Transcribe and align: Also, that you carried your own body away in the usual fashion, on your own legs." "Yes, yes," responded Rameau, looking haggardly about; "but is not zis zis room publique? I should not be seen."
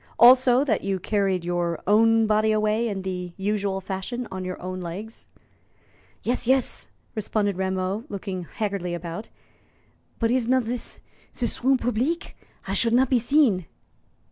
Also, 0.17 0.63
that 0.63 0.83
you 0.83 0.99
carried 0.99 1.45
your 1.45 1.79
own 1.85 2.25
body 2.25 2.51
away 2.51 2.87
in 2.89 3.03
the 3.03 3.33
usual 3.37 3.79
fashion, 3.79 4.27
on 4.31 4.43
your 4.43 4.59
own 4.59 4.81
legs." 4.81 5.27
"Yes, 6.23 6.47
yes," 6.47 6.87
responded 7.13 7.55
Rameau, 7.55 8.05
looking 8.09 8.45
haggardly 8.45 8.95
about; 8.95 9.27
"but 10.17 10.31
is 10.31 10.47
not 10.47 10.63
zis 10.65 10.99
zis 11.35 11.63
room 11.63 11.77
publique? 11.77 12.35
I 12.67 12.73
should 12.73 12.93
not 12.93 13.11
be 13.11 13.19
seen." 13.19 13.67